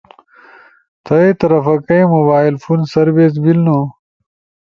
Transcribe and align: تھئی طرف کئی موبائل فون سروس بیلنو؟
تھئی 1.05 1.31
طرف 1.41 1.65
کئی 1.87 2.03
موبائل 2.13 2.53
فون 2.63 2.79
سروس 2.91 3.33
بیلنو؟ 3.43 3.79